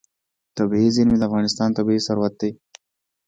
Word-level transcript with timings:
طبیعي 0.57 0.89
زیرمې 0.95 1.17
د 1.19 1.23
افغانستان 1.29 1.69
طبعي 1.77 1.99
ثروت 2.07 2.33
دی. 2.41 2.51